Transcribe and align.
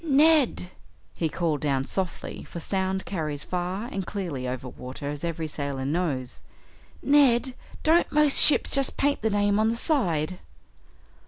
"Ned!" 0.03 0.71
he 1.15 1.29
called 1.29 1.61
down 1.61 1.85
softly, 1.85 2.43
for 2.43 2.59
sound 2.59 3.05
carries 3.05 3.43
far 3.43 3.85
and 3.85 4.03
clearly 4.03 4.47
over 4.47 4.67
water, 4.67 5.09
as 5.11 5.23
every 5.23 5.45
sailor 5.45 5.85
knows, 5.85 6.41
"Ned, 7.03 7.53
don't 7.83 8.11
most 8.11 8.39
ships 8.39 8.73
just 8.73 8.97
paint 8.97 9.21
the 9.21 9.29
name 9.29 9.59
on 9.59 9.69
the 9.69 9.77
side?" 9.77 10.39